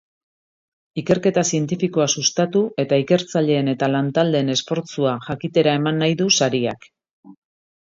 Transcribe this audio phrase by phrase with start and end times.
[1.01, 6.93] Ikerketa zientifikoa sustatu eta ikertzaileen eta lantaldeen esfortzua jakitera eman nahi du sariak.